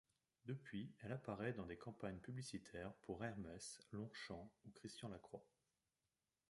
Depuis, 0.45 0.91
elle 1.03 1.11
apparaît 1.11 1.53
dans 1.53 1.67
des 1.67 1.77
campagnes 1.77 2.17
publicitaires 2.17 2.91
pour 3.03 3.23
Hermès, 3.23 3.79
Longchamp 3.91 4.51
ou 4.65 4.71
Christian 4.71 5.09
Lacroix. 5.09 5.45